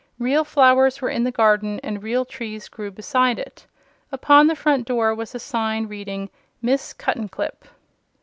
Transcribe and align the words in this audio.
Real 0.17 0.43
flowers 0.43 0.99
were 0.99 1.11
in 1.11 1.25
the 1.25 1.31
garden 1.31 1.79
and 1.83 2.01
real 2.01 2.25
trees 2.25 2.67
grew 2.69 2.89
beside 2.89 3.37
it. 3.37 3.67
Upon 4.11 4.47
the 4.47 4.55
front 4.55 4.87
door 4.87 5.13
was 5.13 5.35
a 5.35 5.39
sign 5.39 5.87
reading: 5.87 6.31
MISS 6.59 6.91
CUTTENCLIP. 6.93 7.65